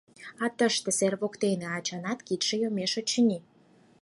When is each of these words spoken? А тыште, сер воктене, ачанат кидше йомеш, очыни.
А 0.43 0.45
тыште, 0.57 0.89
сер 0.97 1.13
воктене, 1.21 1.67
ачанат 1.77 2.19
кидше 2.27 2.55
йомеш, 2.61 2.91
очыни. 2.99 3.39